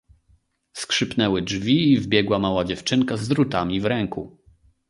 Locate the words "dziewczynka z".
2.65-3.27